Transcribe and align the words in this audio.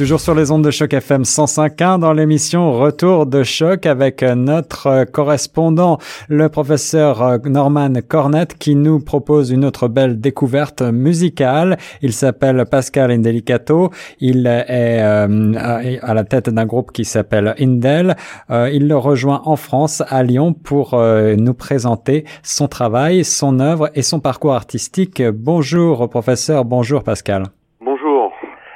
Toujours 0.00 0.20
sur 0.20 0.34
les 0.34 0.50
ondes 0.50 0.64
de 0.64 0.70
Choc 0.70 0.94
FM 0.94 1.24
105.1 1.24 1.98
dans 2.00 2.14
l'émission 2.14 2.72
Retour 2.72 3.26
de 3.26 3.42
Choc 3.42 3.84
avec 3.84 4.22
notre 4.22 5.04
correspondant, 5.04 5.98
le 6.30 6.48
professeur 6.48 7.38
Norman 7.44 7.92
Cornette 8.08 8.56
qui 8.56 8.76
nous 8.76 9.00
propose 9.00 9.50
une 9.50 9.62
autre 9.62 9.88
belle 9.88 10.18
découverte 10.18 10.80
musicale. 10.80 11.76
Il 12.00 12.14
s'appelle 12.14 12.64
Pascal 12.64 13.10
Indelicato. 13.10 13.90
Il 14.20 14.46
est 14.46 15.02
euh, 15.02 15.52
à 16.00 16.14
la 16.14 16.24
tête 16.24 16.48
d'un 16.48 16.64
groupe 16.64 16.92
qui 16.92 17.04
s'appelle 17.04 17.54
Indel. 17.60 18.16
Euh, 18.48 18.70
il 18.72 18.88
le 18.88 18.96
rejoint 18.96 19.42
en 19.44 19.56
France, 19.56 20.02
à 20.08 20.22
Lyon, 20.22 20.54
pour 20.54 20.94
euh, 20.94 21.36
nous 21.36 21.52
présenter 21.52 22.24
son 22.42 22.68
travail, 22.68 23.22
son 23.22 23.60
œuvre 23.60 23.90
et 23.94 24.00
son 24.00 24.18
parcours 24.18 24.54
artistique. 24.54 25.22
Bonjour 25.22 26.08
professeur, 26.08 26.64
bonjour 26.64 27.02
Pascal. 27.04 27.50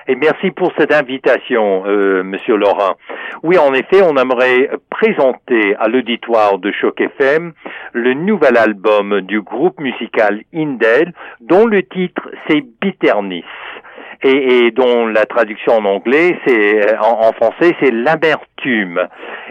Et 0.07 0.17
merci 0.17 0.51
pour 0.51 0.71
cette 0.79 0.93
invitation, 0.93 1.85
euh, 1.87 2.23
Monsieur 2.23 2.57
Laurent. 2.57 2.97
Oui, 3.43 3.57
en 3.57 3.73
effet, 3.73 4.03
on 4.03 4.17
aimerait 4.19 4.71
présenter 4.91 5.75
à 5.77 5.89
l'auditoire 5.89 6.59
de 6.59 6.71
Choc 6.73 7.01
FM 7.01 7.55
le 7.95 8.13
nouvel 8.13 8.59
album 8.59 9.23
du 9.23 9.41
groupe 9.41 9.81
musical 9.81 10.43
Indel, 10.55 11.15
dont 11.41 11.65
le 11.65 11.83
titre 11.85 12.29
c'est 12.47 12.63
Bitternis. 12.83 13.45
Et, 14.23 14.67
et, 14.67 14.71
dont 14.73 15.07
la 15.07 15.25
traduction 15.27 15.75
en 15.79 15.85
anglais, 15.85 16.39
c'est 16.47 16.97
en, 16.99 17.27
en, 17.27 17.33
français, 17.33 17.75
c'est 17.81 17.91
l'amertume. 17.91 19.01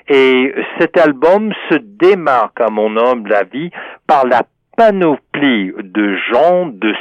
Et 0.07 0.53
cet 0.79 0.97
album 0.97 1.51
se 1.69 1.75
démarque, 1.75 2.59
à 2.61 2.69
mon 2.71 2.95
humble 2.97 3.33
avis, 3.33 3.71
par 4.07 4.25
la 4.25 4.43
panoplie 4.77 5.73
de 5.77 6.15
gens, 6.31 6.67
de 6.67 6.93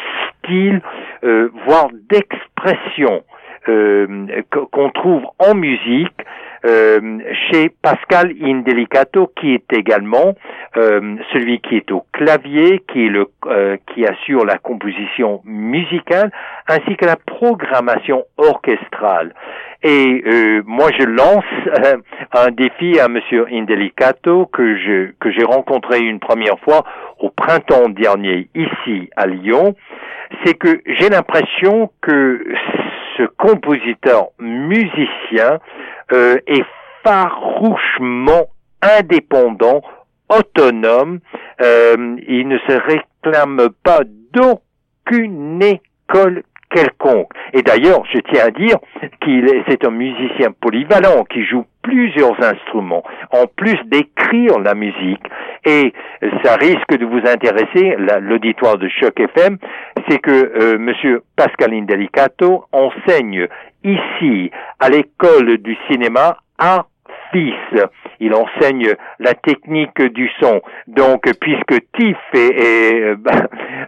styles, 0.42 0.83
euh, 1.25 1.50
voire 1.66 1.89
d'expressions 2.11 3.22
euh, 3.22 3.31
qu'on 3.64 4.91
trouve 4.91 5.22
en 5.38 5.55
musique 5.55 6.24
euh, 6.64 7.18
chez 7.50 7.70
Pascal 7.82 8.32
Indelicato, 8.41 9.32
qui 9.41 9.54
est 9.54 9.72
également 9.72 10.34
euh, 10.77 11.16
celui 11.32 11.60
qui 11.60 11.77
est 11.77 11.91
au 11.91 12.04
clavier, 12.12 12.84
qui 12.88 13.06
est 13.06 13.08
le 13.08 13.27
qui 13.92 14.06
assure 14.06 14.44
la 14.44 14.58
composition 14.58 15.41
musicale, 15.44 16.30
ainsi 16.69 16.96
que 16.96 17.04
la 17.04 17.16
programmation 17.16 18.24
orchestrale. 18.36 19.34
Et 19.82 20.22
moi, 20.64 20.91
je 20.97 21.04
lance 21.04 21.44
un 22.32 22.50
défi 22.52 23.00
à 23.00 23.08
Monsieur 23.08 23.47
Indelicato 23.50 24.47
que 24.47 24.76
je 24.76 25.10
que 25.19 25.32
j'ai 25.32 25.44
rencontré 25.44 25.98
une 25.98 26.20
première 26.20 26.60
fois 26.60 26.84
au 27.19 27.30
printemps 27.30 27.88
dernier 27.88 28.48
ici 28.54 29.10
à 29.16 29.26
Lyon. 29.26 29.74
C'est 30.44 30.54
que 30.54 30.80
j'ai 30.86 31.08
l'impression 31.08 31.91
que 32.00 32.44
ce 33.16 33.24
compositeur 33.24 34.28
musicien 34.38 35.58
euh, 36.12 36.36
est 36.46 36.64
farouchement 37.02 38.46
indépendant, 38.80 39.82
autonome. 40.28 41.20
Euh, 41.60 42.16
il 42.27 42.48
ne 42.48 42.58
se 42.58 42.72
réclame 42.72 43.69
pas 43.82 44.00
d'aucune 44.32 45.62
école 45.62 46.42
quelconque. 46.70 47.32
Et 47.52 47.62
d'ailleurs, 47.62 48.02
je 48.12 48.19
tiens 48.20 48.46
à 48.46 48.50
dire 48.50 48.77
qu'il 49.22 49.44
est, 49.48 49.62
c'est 49.69 49.84
un 49.84 49.91
musicien 49.91 50.52
polyvalent 50.52 51.24
qui 51.24 51.44
joue 51.44 51.66
plusieurs 51.83 52.42
instruments, 52.42 53.02
en 53.30 53.47
plus 53.47 53.78
d'écrire 53.86 54.58
la 54.61 54.75
musique. 54.75 55.22
Et 55.64 55.92
ça 56.44 56.56
risque 56.56 56.97
de 56.97 57.05
vous 57.05 57.20
intéresser, 57.28 57.97
l'auditoire 58.20 58.78
de 58.78 58.88
Choc 58.88 59.19
FM, 59.19 59.58
c'est 60.09 60.19
que 60.19 60.31
euh, 60.31 60.78
Monsieur 60.78 61.22
Pascal 61.37 61.75
Indelicato 61.75 62.65
enseigne 62.72 63.47
ici 63.84 64.50
à 64.81 64.88
l'école 64.88 65.59
du 65.59 65.76
cinéma 65.91 66.38
à 66.59 66.87
fils. 67.32 67.54
Il 68.20 68.34
enseigne 68.34 68.94
la 69.19 69.34
technique 69.34 70.00
du 70.00 70.31
son. 70.41 70.60
Donc, 70.87 71.22
puisque 71.41 71.81
Tiff 71.99 72.16
est, 72.34 73.16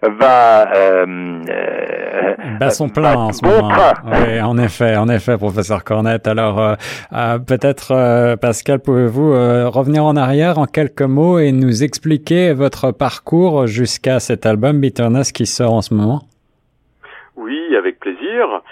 va 0.08 0.72
euh, 0.74 1.06
euh, 1.48 2.70
son 2.70 2.88
plein 2.88 3.14
en 3.14 3.32
ce 3.32 3.44
moment. 3.44 3.70
Oui, 4.04 4.40
en 4.40 4.58
effet, 4.58 4.96
en 4.96 5.08
effet, 5.08 5.36
professeur 5.36 5.84
Cornette. 5.84 6.26
Alors, 6.26 6.60
euh, 6.60 6.74
euh 7.12 7.38
peut-être 7.38 7.92
euh, 7.92 8.36
Pascal, 8.36 8.80
pouvez-vous 8.80 9.32
revenir 9.70 10.04
en 10.04 10.16
arrière 10.16 10.58
en 10.58 10.66
quelques 10.66 11.02
mots 11.02 11.38
et 11.38 11.52
nous 11.52 11.82
expliquer 11.82 12.52
votre 12.52 12.92
parcours 12.92 13.66
jusqu'à 13.66 14.20
cet 14.20 14.46
album 14.46 14.80
Bitterness 14.80 15.32
qui 15.32 15.46
sort 15.46 15.72
en 15.72 15.82
ce 15.82 15.94
moment? 15.94 16.22
Oui, 17.36 17.58
avec 17.76 17.98
plaisir. 18.00 18.62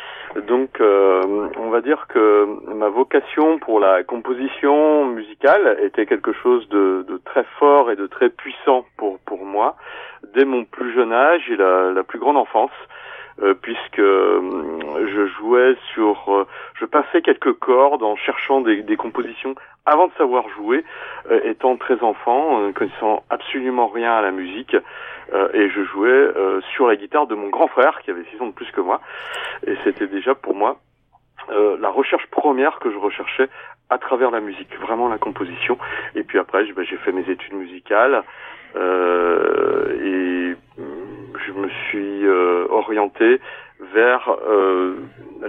Donc, 0.48 0.81
euh, 0.81 1.48
on 1.59 1.69
va 1.69 1.81
dire 1.82 2.06
que 2.09 2.47
ma 2.75 2.88
vocation 2.88 3.59
pour 3.59 3.81
la 3.81 4.03
composition 4.03 5.06
musicale 5.06 5.78
était 5.82 6.06
quelque 6.06 6.32
chose 6.32 6.66
de, 6.70 7.04
de, 7.06 7.19
très 7.19 7.44
fort 7.59 7.91
et 7.91 7.97
de 7.97 8.06
très 8.06 8.31
puissant 8.31 8.84
pour 8.97 9.19
pour 9.21 9.44
moi 9.44 9.76
dès 10.34 10.44
mon 10.44 10.65
plus 10.65 10.92
jeune 10.94 11.12
âge 11.12 11.42
et 11.50 11.56
la, 11.56 11.92
la 11.92 12.03
plus 12.03 12.19
grande 12.19 12.37
enfance. 12.38 12.71
Euh, 13.41 13.54
puisque 13.54 13.98
euh, 13.98 14.78
je 15.10 15.26
jouais 15.38 15.75
sur, 15.94 16.28
euh, 16.28 16.47
je 16.75 16.84
passais 16.84 17.22
quelques 17.22 17.54
cordes 17.54 18.03
en 18.03 18.15
cherchant 18.15 18.60
des, 18.60 18.82
des 18.82 18.97
compositions 18.97 19.54
avant 19.84 20.06
de 20.06 20.12
savoir 20.15 20.48
jouer, 20.50 20.84
étant 21.44 21.76
très 21.76 22.00
enfant, 22.03 22.60
ne 22.60 22.72
connaissant 22.72 23.25
absolument 23.31 23.88
rien 23.88 24.12
à 24.12 24.22
la 24.22 24.31
musique, 24.31 24.76
et 25.54 25.70
je 25.70 25.82
jouais 25.84 26.28
sur 26.75 26.87
la 26.87 26.97
guitare 26.97 27.26
de 27.26 27.34
mon 27.34 27.48
grand 27.48 27.69
frère 27.69 28.00
qui 28.03 28.10
avait 28.10 28.25
six 28.31 28.41
ans 28.41 28.47
de 28.47 28.53
plus 28.53 28.71
que 28.71 28.81
moi, 28.81 29.00
et 29.66 29.76
c'était 29.84 30.06
déjà 30.06 30.34
pour 30.34 30.54
moi 30.54 30.78
la 31.48 31.88
recherche 31.88 32.26
première 32.26 32.78
que 32.78 32.91
je 32.91 32.97
recherchais 32.97 33.48
à 33.91 33.98
travers 33.98 34.31
la 34.31 34.41
musique, 34.41 34.75
vraiment 34.81 35.09
la 35.09 35.19
composition. 35.19 35.76
Et 36.15 36.22
puis 36.22 36.38
après, 36.38 36.65
j'ai 36.65 36.97
fait 36.98 37.12
mes 37.12 37.28
études 37.28 37.54
musicales 37.54 38.22
euh, 38.75 39.92
et 40.00 40.56
je 41.47 41.53
me 41.53 41.69
suis 41.69 42.26
euh, 42.26 42.66
orienté 42.71 43.41
vers 43.92 44.34
euh, 44.48 44.97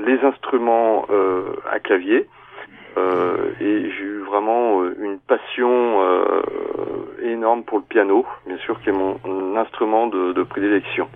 les 0.06 0.20
instruments 0.26 1.06
euh, 1.10 1.56
à 1.72 1.80
clavier. 1.80 2.28
Et 2.98 3.92
j'ai 3.92 4.04
eu 4.04 4.24
vraiment 4.26 4.84
une 4.84 5.20
passion 5.20 6.02
énorme 7.24 7.64
pour 7.64 7.80
le 7.80 7.84
piano, 7.84 8.26
bien 8.46 8.58
sûr, 8.58 8.80
qui 8.82 8.90
est 8.90 8.94
mon, 8.94 9.18
instrument 9.58 10.08
de, 10.08 10.34
de 10.34 10.44
prédilection 10.44 11.08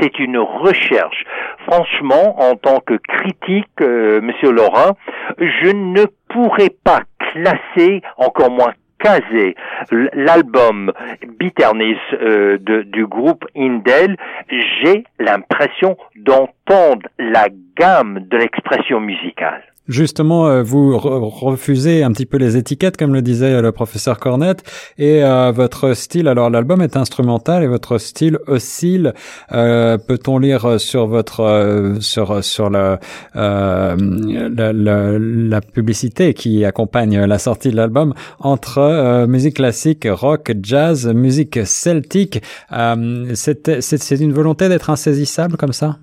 c'est 0.00 0.20
une 0.20 0.38
recherche. 0.38 1.24
Franchement, 1.66 2.40
en 2.40 2.54
tant 2.54 2.78
que 2.78 2.94
critique, 2.94 3.80
Monsieur 3.80 4.52
Laurent, 4.52 4.96
je 5.38 5.72
ne 5.72 6.04
pourrais 6.28 6.70
pas 6.70 7.00
classer, 7.18 8.02
encore 8.16 8.50
moins 8.50 8.74
caser 8.98 9.54
l'album 9.90 10.92
Bitternis 11.38 11.96
euh, 12.14 12.58
du 12.58 13.06
groupe 13.06 13.44
Indel, 13.56 14.16
j'ai 14.50 15.04
l'impression 15.18 15.96
d'entendre 16.16 17.08
la 17.18 17.48
gamme 17.76 18.20
de 18.28 18.36
l'expression 18.36 19.00
musicale. 19.00 19.62
Justement, 19.88 20.46
euh, 20.48 20.62
vous 20.62 20.98
refusez 20.98 22.02
un 22.02 22.12
petit 22.12 22.26
peu 22.26 22.36
les 22.36 22.58
étiquettes, 22.58 22.98
comme 22.98 23.14
le 23.14 23.22
disait 23.22 23.54
euh, 23.54 23.62
le 23.62 23.72
professeur 23.72 24.18
Cornette, 24.18 24.62
et 24.98 25.24
euh, 25.24 25.50
votre 25.50 25.94
style. 25.94 26.28
Alors, 26.28 26.50
l'album 26.50 26.82
est 26.82 26.94
instrumental 26.94 27.62
et 27.62 27.66
votre 27.66 27.96
style 27.96 28.38
oscille. 28.46 29.14
Peut-on 29.50 30.38
lire 30.38 30.78
sur 30.78 31.06
votre 31.06 31.96
sur 32.00 32.44
sur 32.44 32.70
la, 32.70 33.00
la, 33.34 33.96
la, 33.98 35.60
publicité 35.60 36.34
qui 36.34 36.64
accompagne 36.64 37.24
la 37.24 37.38
sortie 37.38 37.70
de 37.70 37.76
l'album 37.76 38.14
entre 38.40 39.26
musique 39.26 39.56
classique, 39.56 40.06
rock, 40.08 40.52
jazz, 40.62 41.06
musique 41.08 41.60
celtique? 41.66 42.42
c'est 42.70 44.20
une 44.20 44.32
volonté 44.32 44.68
d'être 44.68 44.90
insaisissable 44.90 45.56
comme 45.56 45.72
ça? 45.72 45.98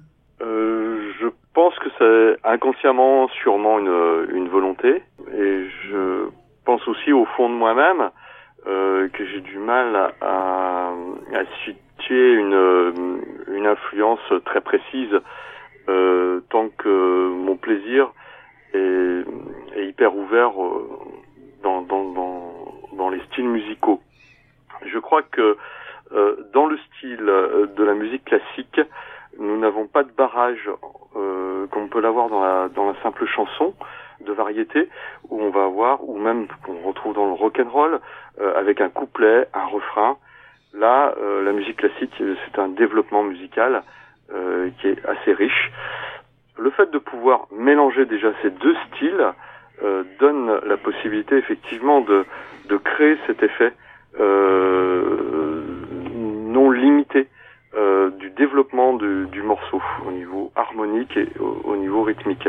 C'est 1.97 2.37
inconsciemment 2.43 3.27
sûrement 3.29 3.79
une, 3.79 4.27
une 4.33 4.47
volonté. 4.49 5.01
Et 5.33 5.65
je 5.89 6.27
pense 6.65 6.87
aussi 6.87 7.13
au 7.13 7.25
fond 7.25 7.49
de 7.49 7.55
moi-même 7.55 8.09
euh, 8.67 9.07
que 9.09 9.25
j'ai 9.25 9.41
du 9.41 9.57
mal 9.57 10.13
à, 10.21 10.91
situer 11.63 12.33
une, 12.33 13.21
une 13.47 13.67
influence 13.67 14.19
très 14.45 14.61
précise 14.61 15.19
euh, 15.87 16.41
tant 16.49 16.69
que 16.69 17.29
mon 17.29 17.55
plaisir 17.57 18.11
est, 18.73 19.25
hyper 19.77 20.15
ouvert 20.15 20.51
euh, 20.61 21.05
dans, 21.63 23.09
les 23.09 23.21
styles 23.31 23.47
musicaux. 23.47 24.01
Je 24.85 24.97
crois 24.99 25.21
que 25.21 25.57
euh, 26.11 26.35
dans 26.53 26.65
le 26.65 26.77
style 26.77 27.17
de 27.17 27.83
la 27.83 27.93
musique 27.93 28.25
classique, 28.25 28.81
nous 29.37 29.57
n'avons 29.57 29.87
pas 29.87 30.03
de 30.03 30.11
barrage 30.11 30.69
euh, 31.15 31.67
comme 31.67 31.83
on 31.83 31.87
peut 31.87 32.01
l'avoir 32.01 32.29
dans 32.29 32.41
la, 32.41 32.69
dans 32.69 32.91
la 32.91 33.01
simple 33.01 33.23
chanson. 33.35 33.73
de 34.21 34.31
variété 34.31 34.87
où 35.29 35.41
on 35.41 35.49
va 35.49 35.65
avoir, 35.65 36.07
ou 36.07 36.17
même 36.17 36.47
qu'on 36.63 36.79
retrouve 36.87 37.13
dans 37.13 37.27
le 37.27 37.33
rock 37.33 37.59
and 37.59 37.69
roll, 37.69 37.99
avec 38.55 38.79
un 38.79 38.89
couplet, 38.89 39.47
un 39.53 39.65
refrain. 39.65 40.17
Là, 40.73 41.13
la 41.43 41.51
musique 41.51 41.77
classique, 41.77 42.13
c'est 42.17 42.57
un 42.59 42.69
développement 42.69 43.23
musical 43.23 43.83
qui 44.77 44.87
est 44.87 45.05
assez 45.05 45.33
riche. 45.33 45.69
Le 46.57 46.69
fait 46.71 46.89
de 46.91 46.97
pouvoir 46.97 47.47
mélanger 47.51 48.05
déjà 48.05 48.31
ces 48.41 48.51
deux 48.51 48.75
styles 48.87 49.33
donne 50.19 50.61
la 50.65 50.77
possibilité 50.77 51.35
effectivement 51.35 51.99
de, 51.99 52.25
de 52.69 52.77
créer 52.77 53.17
cet 53.27 53.43
effet 53.43 53.73
non 56.55 56.71
limité 56.71 57.27
euh, 57.75 58.09
du 58.11 58.29
développement 58.31 58.93
du, 58.93 59.27
du, 59.31 59.41
morceau 59.41 59.81
au 60.07 60.11
niveau 60.11 60.51
harmonique 60.55 61.15
et 61.17 61.27
au, 61.39 61.75
niveau 61.75 62.03
rythmique. 62.03 62.47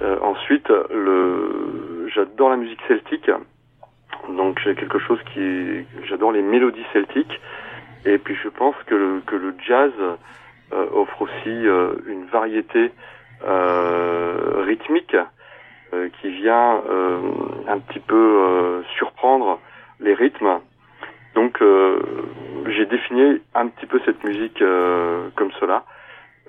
Euh, 0.00 0.18
ensuite, 0.22 0.68
le, 0.68 2.08
j'adore 2.14 2.50
la 2.50 2.56
musique 2.56 2.80
celtique, 2.86 3.30
donc 4.28 4.60
j'ai 4.62 4.74
quelque 4.74 4.98
chose 4.98 5.18
qui, 5.34 5.84
j'adore 6.08 6.32
les 6.32 6.42
mélodies 6.42 6.86
celtiques, 6.92 7.40
et 8.04 8.18
puis 8.18 8.36
je 8.42 8.48
pense 8.48 8.76
que 8.86 8.94
le, 8.94 9.20
que 9.26 9.34
le 9.34 9.54
jazz 9.66 9.92
euh, 10.72 10.86
offre 10.92 11.22
aussi 11.22 11.48
euh, 11.48 11.94
une 12.06 12.26
variété 12.26 12.92
euh, 13.44 14.62
rythmique 14.66 15.16
qui 16.20 16.28
vient 16.28 16.82
un 17.66 17.78
petit 17.78 18.00
peu 18.00 18.82
surprendre 18.98 19.58
les 20.00 20.12
rythmes 20.12 20.60
donc 21.38 21.62
euh, 21.62 22.00
j'ai 22.66 22.84
défini 22.86 23.40
un 23.54 23.68
petit 23.68 23.86
peu 23.86 24.00
cette 24.04 24.24
musique 24.24 24.60
euh, 24.60 25.28
comme 25.36 25.52
cela. 25.60 25.84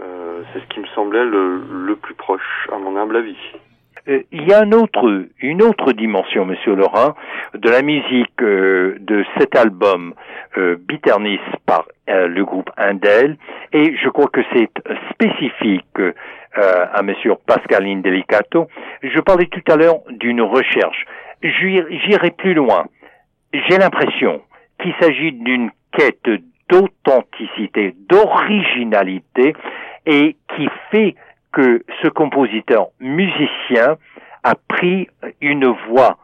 Euh, 0.02 0.42
c'est 0.52 0.62
ce 0.62 0.66
qui 0.66 0.80
me 0.80 0.88
semblait 0.96 1.26
le, 1.26 1.96
plus 1.96 2.16
proche, 2.16 2.68
à 2.74 2.78
mon 2.80 2.98
humble 2.98 3.18
avis. 3.18 3.38
Il 4.32 4.48
y 4.48 4.54
a 4.54 4.64
une 4.64 4.74
autre 5.62 5.92
dimension, 5.92 6.46
Monsieur 6.46 6.74
Laurent, 6.74 7.14
de 7.54 7.70
la 7.70 7.84
musique 7.84 8.42
de 8.42 9.24
cet 9.38 9.56
album 9.56 10.16
Bitternis 10.58 11.42
par 11.68 11.86
le 12.08 12.44
groupe 12.44 12.72
Indel, 12.78 13.38
et 13.72 13.96
je 13.98 14.10
crois 14.10 14.30
que 14.34 14.42
c'est 14.54 14.70
spécifique 15.12 16.02
à 16.56 17.04
Monsieur 17.04 17.36
Pascal 17.46 17.86
Indelicato. 17.86 18.68
Je 19.04 19.20
parlais 19.20 19.48
tout 19.48 19.72
à 19.72 19.76
l'heure 19.76 20.00
d'une 20.10 20.42
recherche. 20.42 21.06
J'irai 21.44 22.32
plus 22.32 22.56
loin. 22.56 22.86
J'ai 23.54 23.78
l'impression 23.78 24.42
qu'il 24.80 24.94
s'agit 25.00 25.32
d'une 25.32 25.72
quête 25.92 26.30
d'authenticité, 26.70 27.96
d'originalité, 28.10 29.54
et 30.06 30.36
qui 30.56 30.70
fait 30.92 31.16
que 31.52 31.84
ce 32.02 32.08
compositeur 32.10 32.88
musicien 33.00 33.98
a 34.44 34.56
pris 34.56 35.08
une 35.42 35.68
voix 35.90 36.18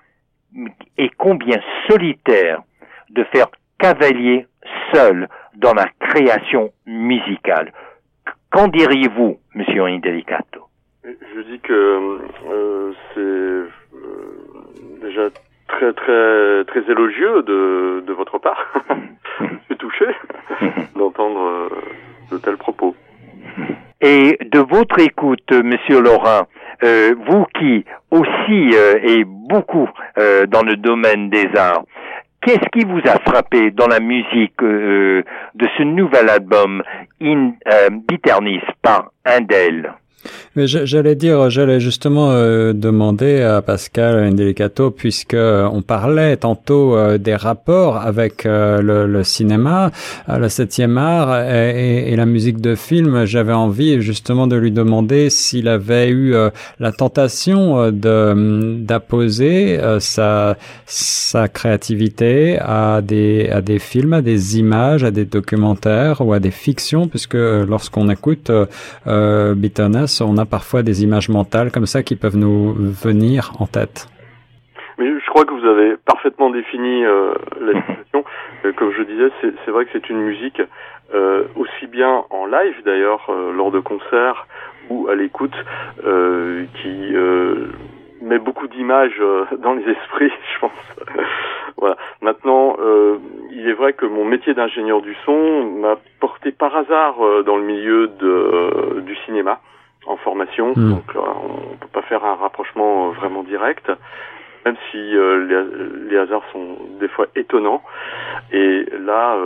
et 0.98 1.10
combien 1.18 1.60
solitaire 1.90 2.62
de 3.10 3.24
faire 3.26 3.48
cavalier 3.80 4.48
seul 4.94 5.28
dans 5.56 5.74
la 5.74 5.88
création 6.00 6.72
musicale. 6.86 7.74
Qu'en 8.52 8.68
diriez-vous, 8.68 9.38
monsieur 9.54 9.86
Indelicato? 9.86 10.62
Je 11.04 11.42
dis 11.42 11.60
que 11.60 11.74
euh, 12.50 12.94
c'est 13.14 13.20
euh, 13.20 13.70
déjà 15.02 15.30
très 15.76 15.94
très 15.94 16.64
très 16.66 16.92
élogieux 16.92 17.44
de, 17.44 18.04
de 18.06 18.14
votre 18.14 18.38
part. 18.40 18.74
Je 19.40 19.46
suis 19.66 19.78
touché 19.78 20.06
d'entendre 20.96 21.42
euh, 21.42 21.70
de 22.32 22.38
tels 22.38 22.58
propos. 22.58 22.96
Et 24.02 24.38
de 24.52 24.60
votre 24.60 25.00
écoute, 25.00 25.52
Monsieur 25.52 26.00
Laurent, 26.02 26.48
euh, 26.84 27.16
vous 27.28 27.46
qui 27.58 27.86
aussi 28.12 28.70
euh, 28.74 29.00
est 29.02 29.24
beaucoup 29.26 29.90
euh, 30.18 30.46
dans 30.46 30.64
le 30.64 30.76
domaine 30.76 31.30
des 31.30 31.50
arts, 31.56 31.84
qu'est-ce 32.42 32.70
qui 32.72 32.86
vous 32.86 33.02
a 33.06 33.18
frappé 33.20 33.72
dans 33.72 33.88
la 33.88 34.00
musique 34.00 34.62
de 34.62 35.24
ce 35.78 35.84
nouvel 35.84 36.30
album 36.30 36.84
In 37.22 37.54
Bitternis 38.08 38.62
par 38.82 39.12
Indel 39.26 39.94
mais 40.56 40.68
j'allais 40.68 41.16
dire, 41.16 41.50
j'allais 41.50 41.80
justement 41.80 42.32
euh, 42.32 42.74
demander 42.74 43.42
à 43.42 43.62
Pascal 43.62 44.16
Indelicato, 44.16 44.92
puisque 44.92 45.34
euh, 45.34 45.68
on 45.72 45.82
parlait 45.82 46.38
tantôt 46.38 46.96
euh, 46.96 47.18
des 47.18 47.36
rapports 47.36 47.98
avec 47.98 48.46
le, 48.46 49.24
cinéma, 49.24 49.92
le 50.28 50.50
septième 50.50 50.98
art 50.98 51.42
et, 51.42 52.16
la 52.16 52.26
musique 52.26 52.62
de 52.62 52.76
film. 52.76 53.26
J'avais 53.26 53.54
envie 53.54 54.02
justement 54.02 54.48
de 54.48 54.56
lui 54.56 54.72
demander 54.72 55.30
s'il 55.30 55.68
avait 55.68 56.10
eu 56.10 56.34
la 56.80 56.92
tentation 56.92 57.92
de 57.92 58.76
d'apposer 58.80 59.80
sa 60.00 60.56
créativité 61.54 62.58
à 62.60 63.02
des 63.02 63.80
films, 63.80 64.14
à 64.14 64.22
des 64.22 64.60
images, 64.60 65.04
à 65.04 65.12
des 65.12 65.26
documentaires 65.26 66.22
ou 66.22 66.34
à 66.34 66.40
des 66.40 66.52
fictions, 66.52 67.08
puisque 67.08 67.36
lorsqu'on 67.36 68.10
écoute 68.10 68.52
euh, 69.08 69.54
On 70.22 70.38
a 70.38 70.46
parfois 70.46 70.84
des 70.84 71.04
images 71.04 71.30
mentales 71.30 71.72
comme 71.72 71.86
ça 71.86 72.04
qui 72.04 72.16
peuvent 72.16 72.38
nous 72.38 72.74
venir 72.74 73.52
en 73.60 73.68
tête. 73.68 74.08
Mais 74.98 75.08
je 75.20 75.26
crois 75.28 75.46
que 75.46 75.54
vous 75.54 75.66
avez 75.66 75.98
parfaitement 75.98 76.50
défini 76.50 77.04
euh, 77.04 77.34
la 77.60 77.74
situation. 77.82 78.24
Euh, 78.64 78.72
comme 78.74 78.92
je 78.94 79.04
disais, 79.04 79.30
c'est 79.42 79.72
vrai 79.72 79.86
que 79.86 79.92
c'est 79.92 80.10
une 80.10 80.22
musique 80.22 80.62
euh, 81.14 81.44
aussi 81.56 81.88
bien 81.88 82.24
en 82.30 82.46
live 82.46 82.82
d'ailleurs, 82.86 83.30
lors 83.56 83.72
de 83.72 83.80
concerts 83.80 84.48
ou 84.90 85.08
à 85.08 85.16
l'écoute, 85.16 85.56
qui 86.82 87.14
met 88.22 88.40
beaucoup 88.40 88.68
d'images 88.68 89.22
dans 89.60 89.74
les 89.74 89.84
esprits, 89.84 90.32
je 90.54 90.60
pense. 90.60 90.72
voilà. 91.78 91.98
Maintenant, 92.22 92.78
il 93.52 93.68
est 93.68 93.74
vrai 93.74 93.94
que 93.94 94.06
mon 94.06 94.24
métier 94.24 94.54
d'ingénieur 94.54 95.02
du 95.02 95.16
son 95.26 95.64
m'a 95.64 95.98
porté 96.20 96.52
par 96.52 96.76
hasard 96.76 97.16
dans 97.46 97.58
le 97.58 97.64
milieu 97.64 98.08
de, 98.08 99.02
du 99.02 99.16
cinéma 99.26 99.60
en 100.06 100.18
formation, 100.18 100.74
hmm. 100.76 100.90
donc 100.92 101.16
euh, 101.16 101.20
on 101.20 101.78
peut 101.78 101.88
pas 101.92 102.02
faire 102.04 102.24
un 102.24 102.36
rapprochement 102.36 103.10
euh, 103.10 103.12
vraiment 103.14 103.44
direct, 103.44 103.92
même 104.66 104.76
si 104.92 104.98
euh, 104.98 106.08
les, 106.10 106.18
hasards 106.18 106.44
sont 106.52 106.78
des 107.00 107.08
fois 107.08 107.28
étonnants. 107.36 107.84
Et 108.52 108.86
là, 109.00 109.38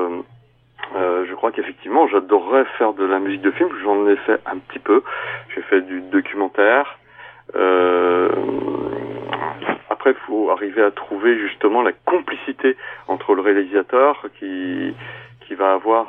je 0.95 1.33
crois 1.35 1.51
qu'effectivement, 1.51 2.07
j'adorerais 2.07 2.65
faire 2.77 2.93
de 2.93 3.05
la 3.05 3.19
musique 3.19 3.41
de 3.41 3.51
film. 3.51 3.69
J'en 3.83 4.07
ai 4.07 4.15
fait 4.17 4.39
un 4.45 4.57
petit 4.57 4.79
peu. 4.79 5.03
J'ai 5.53 5.61
fait 5.61 5.81
du 5.81 6.01
documentaire. 6.01 6.97
après, 9.89 10.11
il 10.11 10.17
faut 10.25 10.49
arriver 10.51 10.81
à 10.83 10.91
trouver 10.91 11.37
justement 11.37 11.81
la 11.81 11.91
complicité 12.05 12.77
entre 13.07 13.35
le 13.35 13.41
réalisateur 13.41 14.25
qui 14.39 14.93
qui 15.47 15.55
va 15.55 15.73
avoir 15.73 16.07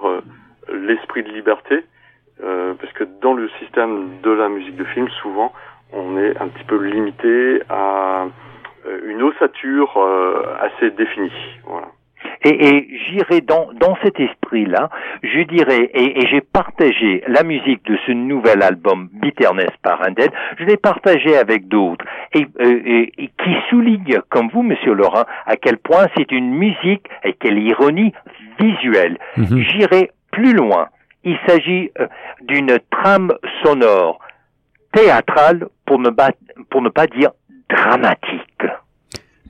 l'esprit 0.69 1.23
de 1.23 1.31
liberté 1.31 1.85
euh, 2.43 2.75
parce 2.81 2.93
que 2.93 3.05
dans 3.23 3.35
le 3.35 3.49
système 3.61 4.21
de 4.23 4.31
la 4.31 4.49
musique 4.49 4.77
de 4.77 4.85
film, 4.85 5.09
souvent, 5.23 5.53
on 5.93 6.19
est 6.19 6.41
un 6.41 6.49
petit 6.49 6.65
peu 6.65 6.77
limité 6.83 7.63
à 7.69 8.27
euh, 8.87 9.01
une 9.07 9.23
ossature 9.23 9.97
euh, 9.97 10.57
assez 10.61 10.91
définie. 10.91 11.33
Voilà. 11.65 11.89
Et, 12.43 12.69
et 12.69 12.89
j'irai 13.07 13.41
dans, 13.41 13.69
dans 13.75 13.97
cet 14.03 14.19
esprit-là, 14.19 14.89
je 15.23 15.41
dirais, 15.43 15.91
et, 15.93 16.23
et 16.23 16.27
j'ai 16.29 16.41
partagé 16.41 17.23
la 17.27 17.43
musique 17.43 17.85
de 17.85 17.99
ce 18.07 18.13
nouvel 18.13 18.63
album 18.63 19.09
Bitterness 19.13 19.71
par 19.83 20.03
Indel, 20.07 20.31
je 20.59 20.65
l'ai 20.65 20.77
partagé 20.77 21.37
avec 21.37 21.69
d'autres, 21.69 22.05
et, 22.35 22.47
et, 22.61 23.13
qui 23.27 23.55
souligne, 23.69 24.21
comme 24.31 24.49
vous, 24.49 24.63
Monsieur 24.63 24.95
Laurent, 24.95 25.25
à 25.47 25.57
quel 25.57 25.79
point 25.79 26.07
c'est 26.17 26.31
une 26.33 26.51
musique, 26.51 27.07
et 27.25 27.35
quelle 27.35 27.59
ironie, 27.59 28.13
visuelle. 28.59 29.19
Mhm. 29.37 29.59
J'irai 29.59 30.11
plus 30.31 30.55
loin 30.55 30.89
il 31.25 31.39
s'agit 31.47 31.91
euh, 31.99 32.07
d'une 32.43 32.79
trame 32.91 33.33
sonore 33.63 34.19
théâtrale 34.93 35.69
pour 35.87 35.99
ne, 35.99 36.11
pour 36.71 36.83
ne 36.83 36.89
pas 36.89 37.07
dire 37.07 37.31
dramatique 37.69 38.50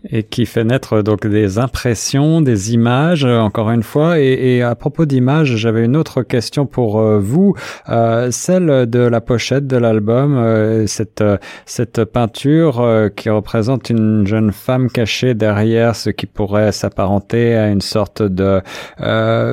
et 0.08 0.22
qui 0.22 0.46
fait 0.46 0.64
naître 0.64 1.02
donc 1.02 1.26
des 1.26 1.58
impressions, 1.58 2.40
des 2.40 2.72
images, 2.72 3.24
euh, 3.24 3.38
encore 3.38 3.70
une 3.70 3.82
fois. 3.82 4.18
Et, 4.18 4.56
et 4.56 4.62
à 4.62 4.74
propos 4.74 5.04
d'images, 5.04 5.56
j'avais 5.56 5.84
une 5.84 5.96
autre 5.96 6.22
question 6.22 6.66
pour 6.66 7.00
euh, 7.00 7.18
vous, 7.18 7.54
euh, 7.88 8.30
celle 8.30 8.88
de 8.88 9.00
la 9.00 9.20
pochette 9.20 9.66
de 9.66 9.76
l'album, 9.76 10.36
euh, 10.36 10.86
cette 10.86 11.22
cette 11.66 12.04
peinture 12.04 13.10
qui 13.14 13.28
représente 13.28 13.90
une 13.90 14.26
jeune 14.26 14.52
femme 14.52 14.88
cachée 14.90 15.34
derrière 15.34 15.94
ce 15.94 16.10
qui 16.10 16.26
pourrait 16.26 16.72
s'apparenter 16.72 17.54
à 17.54 17.68
une 17.68 17.80
sorte 17.80 18.22
de 18.22 18.60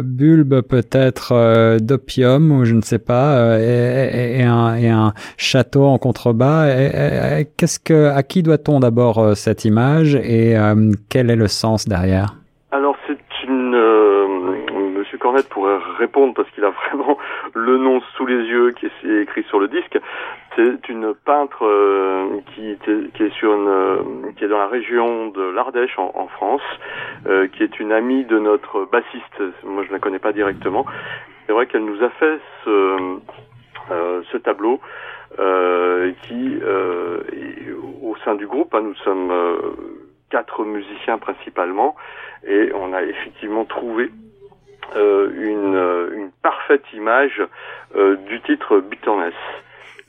bulbe 0.01 0.61
peut-être 0.61 1.77
d'opium 1.79 2.51
ou 2.51 2.65
je 2.65 2.73
ne 2.73 2.81
sais 2.81 2.99
pas, 2.99 3.59
et, 3.59 4.39
et, 4.39 4.43
un, 4.43 4.75
et 4.75 4.89
un 4.89 5.13
château 5.37 5.85
en 5.85 5.97
contrebas. 5.97 6.67
Qu'est-ce 7.57 7.79
que 7.79 8.07
à 8.09 8.23
qui 8.23 8.43
doit-on 8.43 8.79
d'abord 8.79 9.35
cette 9.35 9.65
image 9.65 10.15
euh, 10.37 10.91
quel 11.09 11.29
est 11.29 11.35
le 11.35 11.47
sens 11.47 11.87
derrière? 11.87 12.35
Alors 12.71 12.97
c'est 13.07 13.17
une, 13.47 13.75
euh, 13.75 14.27
Monsieur 14.97 15.17
Cornette 15.17 15.47
pourrait 15.49 15.79
répondre 15.97 16.33
parce 16.33 16.49
qu'il 16.51 16.63
a 16.65 16.71
vraiment 16.89 17.17
le 17.53 17.77
nom 17.77 18.01
sous 18.15 18.25
les 18.25 18.43
yeux 18.43 18.71
qui 18.71 18.87
est 18.87 19.21
écrit 19.21 19.43
sur 19.43 19.59
le 19.59 19.67
disque. 19.67 19.97
C'est 20.55 20.89
une 20.89 21.13
peintre 21.13 21.65
euh, 21.65 22.39
qui, 22.55 22.71
est 22.71 24.47
dans 24.47 24.57
la 24.57 24.67
région 24.67 25.27
de 25.29 25.43
l'Ardèche 25.51 25.97
en, 25.97 26.27
France, 26.27 26.61
qui 27.53 27.63
est 27.63 27.79
une 27.79 27.91
amie 27.91 28.25
de 28.25 28.39
notre 28.39 28.85
bassiste. 28.85 29.39
Moi, 29.63 29.83
je 29.83 29.89
ne 29.89 29.93
la 29.93 29.99
connais 29.99 30.19
pas 30.19 30.33
directement. 30.33 30.85
C'est 31.45 31.53
vrai 31.53 31.67
qu'elle 31.67 31.85
nous 31.85 32.03
a 32.03 32.09
fait 32.09 32.39
ce, 32.65 33.17
ce 34.31 34.37
tableau 34.37 34.79
qui, 36.23 36.59
au 38.01 38.15
sein 38.25 38.35
du 38.35 38.47
groupe, 38.47 38.73
hein, 38.73 38.81
nous 38.81 38.95
sommes 38.95 39.31
quatre 40.29 40.63
musiciens 40.65 41.17
principalement, 41.17 41.95
et 42.45 42.71
on 42.73 42.93
a 42.93 43.03
effectivement 43.03 43.65
trouvé 43.65 44.11
euh, 44.95 45.29
une, 45.35 45.75
euh, 45.75 46.15
une, 46.15 46.31
parfaite 46.41 46.83
image 46.93 47.41
euh, 47.95 48.15
du 48.15 48.39
titre 48.41 48.79
Bitterness, 48.79 49.33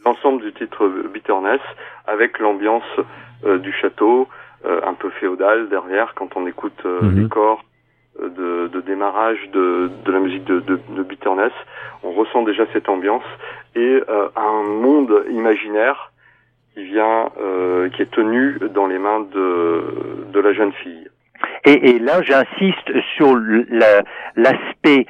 l'ensemble 0.04 0.42
du 0.42 0.52
titre 0.52 0.88
Bitterness, 1.12 1.60
avec 2.06 2.38
l'ambiance 2.38 2.84
du 3.44 3.72
château, 3.72 4.28
un 4.64 4.94
peu 4.94 5.10
féodal 5.10 5.68
derrière 5.68 6.14
quand 6.14 6.36
on 6.36 6.46
écoute 6.46 6.84
mhm. 6.84 7.22
les 7.22 7.28
corps 7.28 7.62
de, 8.20 8.66
de, 8.66 8.80
démarrage 8.80 9.38
de, 9.52 9.90
de 10.04 10.12
la 10.12 10.18
musique 10.18 10.44
de, 10.44 10.58
de, 10.60 10.80
de, 10.88 11.02
Bitterness, 11.02 11.52
on 12.02 12.12
ressent 12.12 12.42
déjà 12.42 12.64
cette 12.72 12.88
ambiance 12.88 13.24
et 13.76 14.02
un 14.34 14.62
monde 14.62 15.24
imaginaire 15.30 16.07
qui 16.78 16.84
vient, 16.84 17.28
euh, 17.40 17.88
qui 17.90 18.02
est 18.02 18.10
tenu 18.10 18.58
dans 18.72 18.86
les 18.86 18.98
mains 18.98 19.26
de, 19.34 20.30
de 20.32 20.40
la 20.40 20.52
jeune 20.52 20.72
fille. 20.72 21.08
Et, 21.64 21.98
là, 21.98 22.22
j'insiste 22.22 22.90
sur 23.16 23.36
l'aspect 24.36 25.06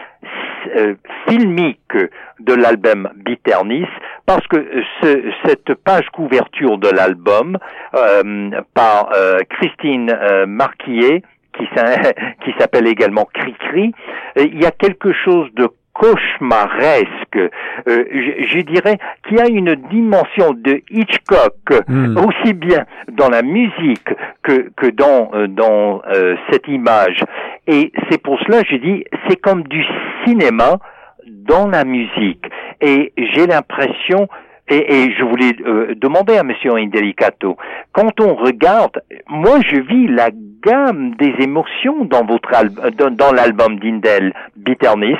euh, 0.76 0.94
filmique 1.28 1.96
de 2.40 2.52
l'album 2.52 3.08
Bitternis, 3.16 3.86
parce 4.26 4.46
que 4.48 4.56
ce, 5.00 5.30
cette 5.44 5.74
page 5.74 6.08
couverture 6.10 6.78
de 6.78 6.88
l'album 6.88 7.58
euh, 7.94 8.50
par 8.74 9.10
Christine 9.50 10.12
Marquillet, 10.46 11.22
qui 11.58 12.54
s'appelle 12.58 12.86
également 12.86 13.26
Cricri, 13.32 13.92
il 14.36 14.62
y 14.62 14.66
a 14.66 14.70
quelque 14.70 15.12
chose 15.12 15.48
de 15.54 15.68
cauchemaresque. 15.98 17.36
Euh, 17.36 17.50
je, 17.86 18.60
dirais 18.60 18.98
qu'il 19.26 19.36
y 19.36 19.40
a 19.40 19.48
une 19.48 19.74
dimension 19.90 20.52
de 20.54 20.80
Hitchcock 20.90 21.86
hmm. 21.88 22.16
aussi 22.16 22.54
bien 22.54 22.86
dans 23.12 23.28
la 23.28 23.42
musique 23.42 24.08
que, 24.42 24.70
que 24.76 24.86
dans, 24.86 25.30
euh, 25.34 25.46
dans 25.48 26.00
euh, 26.08 26.36
cette 26.50 26.68
image. 26.68 27.24
Et 27.66 27.92
c'est 28.08 28.22
pour 28.22 28.38
cela 28.40 28.62
je 28.68 28.76
dis 28.76 29.04
c'est 29.28 29.36
comme 29.36 29.64
du 29.64 29.84
cinéma 30.24 30.78
dans 31.26 31.68
la 31.68 31.84
musique. 31.84 32.46
Et 32.80 33.12
j'ai 33.16 33.46
l'impression 33.46 34.28
et, 34.70 35.04
et, 35.04 35.14
je 35.18 35.24
voulais 35.24 35.56
euh, 35.66 35.94
demander 35.96 36.36
à 36.36 36.42
Monsieur 36.42 36.74
Indelicato, 36.74 37.56
quand 37.92 38.20
on 38.20 38.34
regarde, 38.34 39.00
moi 39.26 39.60
je 39.66 39.80
vis 39.80 40.08
la 40.08 40.30
gamme 40.62 41.14
des 41.14 41.34
émotions 41.38 42.04
dans 42.04 42.24
votre 42.24 42.50
dans, 42.98 43.10
dans 43.10 43.32
l'album 43.32 43.78
d'Indel, 43.78 44.34
Bitterness, 44.56 45.16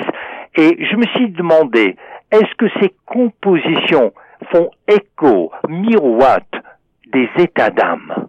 et 0.55 0.85
je 0.85 0.95
me 0.95 1.05
suis 1.15 1.29
demandé, 1.29 1.95
est-ce 2.31 2.55
que 2.55 2.67
ces 2.79 2.93
compositions 3.05 4.13
font 4.51 4.69
écho, 4.87 5.51
miroitent 5.67 6.63
des 7.07 7.29
états 7.37 7.69
d'âme? 7.69 8.27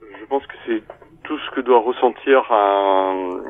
Je 0.00 0.26
pense 0.26 0.46
que 0.46 0.54
c'est 0.66 0.82
tout 1.24 1.38
ce 1.38 1.50
que 1.54 1.60
doit 1.60 1.80
ressentir 1.80 2.50
un, 2.52 3.40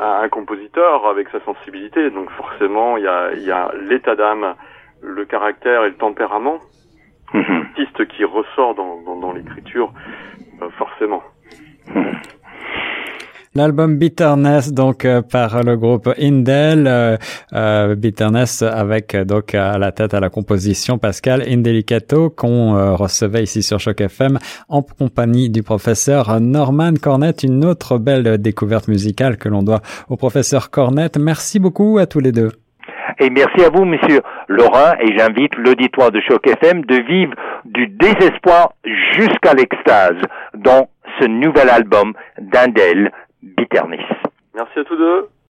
un, 0.00 0.28
compositeur 0.28 1.06
avec 1.06 1.28
sa 1.30 1.40
sensibilité. 1.40 2.10
Donc 2.10 2.30
forcément, 2.30 2.96
il 2.96 3.04
y 3.04 3.08
a, 3.08 3.32
y 3.34 3.50
a 3.50 3.72
l'état 3.88 4.14
d'âme, 4.14 4.54
le 5.02 5.24
caractère 5.24 5.84
et 5.84 5.88
le 5.88 5.96
tempérament. 5.96 6.58
Mm 7.32 7.40
L'artiste 7.48 8.06
qui 8.08 8.24
ressort 8.24 8.74
dans, 8.74 9.00
dans, 9.02 9.16
dans 9.16 9.32
l'écriture, 9.32 9.92
euh, 10.60 10.68
forcément. 10.76 11.22
L'album 13.54 13.98
Bitterness, 13.98 14.72
donc 14.72 15.04
euh, 15.04 15.20
par 15.20 15.62
le 15.62 15.76
groupe 15.76 16.08
Indel, 16.18 16.86
euh, 16.86 17.16
euh 17.52 17.94
Bitterness 17.94 18.62
avec 18.62 19.14
euh, 19.14 19.26
donc 19.26 19.54
à 19.54 19.76
la 19.76 19.92
tête 19.92 20.14
à 20.14 20.20
la 20.20 20.30
composition 20.30 20.96
Pascal 20.96 21.42
Indelicato 21.46 22.30
qu'on 22.30 22.96
recevait 22.96 23.42
ici 23.42 23.62
sur 23.62 23.78
Choc 23.78 24.00
FM 24.00 24.38
en 24.70 24.80
compagnie 24.80 25.50
du 25.50 25.62
professeur 25.62 26.40
Norman 26.40 26.94
Cornette, 26.94 27.42
une 27.42 27.66
autre 27.66 27.98
belle 27.98 28.38
découverte 28.38 28.88
musicale 28.88 29.36
que 29.36 29.50
l'on 29.50 29.62
doit 29.62 29.82
au 30.08 30.16
professeur 30.16 30.70
Cornette. 30.70 31.18
Merci 31.18 31.60
beaucoup 31.60 31.98
à 31.98 32.06
tous 32.06 32.20
les 32.20 32.32
deux. 32.32 32.52
Et 33.18 33.28
merci 33.28 33.62
à 33.62 33.68
vous, 33.68 33.84
monsieur 33.84 34.22
Laurent, 34.48 34.94
et 34.98 35.14
j'invite 35.18 35.54
l'auditoire 35.56 36.10
de 36.10 36.20
Choc 36.26 36.46
FM 36.46 36.86
de 36.86 36.96
vivre 37.06 37.34
du 37.66 37.86
désespoir 37.88 38.72
jusqu'à 39.14 39.52
l'extase 39.52 40.16
dans 40.54 40.88
ce 41.20 41.26
nouvel 41.26 41.68
album 41.68 42.14
d'Indel 42.40 43.10
Bitternis. 43.42 44.04
Merci 44.54 44.78
à 44.78 44.84
tous 44.84 44.96
deux. 44.96 45.28